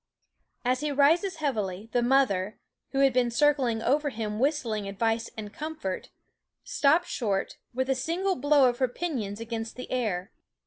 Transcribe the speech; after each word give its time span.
As 0.65 0.79
he 0.79 0.91
rises 0.91 1.35
heavily 1.35 1.87
the 1.91 2.01
mother, 2.01 2.57
who 2.89 3.01
has 3.01 3.13
been 3.13 3.29
circling 3.29 3.83
over 3.83 4.09
him 4.09 4.39
whistling 4.39 4.85
THE 4.85 4.87
WOODS 4.87 4.95
advice 4.95 5.29
and 5.37 5.53
comfort, 5.53 6.09
stops 6.63 7.07
short, 7.09 7.57
with 7.75 7.87
a 7.87 7.93
single 7.93 8.35
blow 8.35 8.67
of 8.67 8.79
her 8.79 8.87
pinions 8.87 9.39
against 9.39 9.75
the 9.75 9.91
air. 9.91 10.31